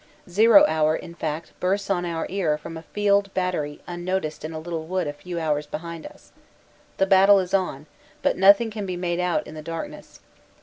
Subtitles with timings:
[0.27, 4.57] "Zero" hour, in fact, bursts on our ear from a field battery unnoticed in a
[4.59, 6.31] little wood a few yards behind us.
[6.97, 7.85] The battle is on,
[8.23, 10.19] but nothing can be made out in the darkness.